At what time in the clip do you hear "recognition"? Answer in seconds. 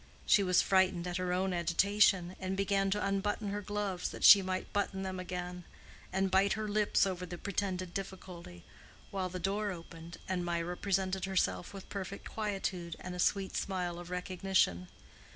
14.09-14.87